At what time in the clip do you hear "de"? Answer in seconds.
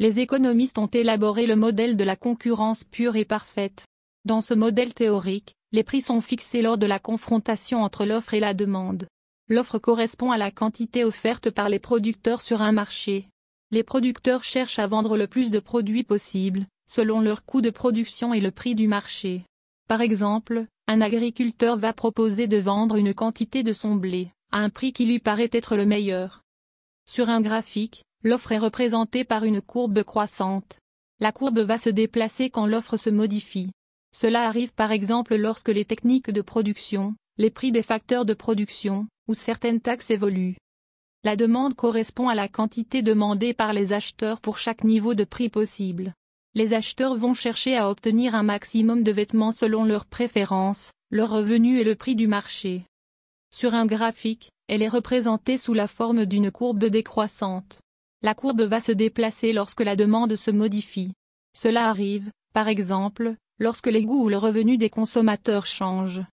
1.96-2.02, 6.78-6.86, 15.52-15.60, 17.60-17.70, 22.48-22.56, 23.62-23.72, 36.30-36.40, 38.24-38.34, 45.14-45.24, 49.02-49.10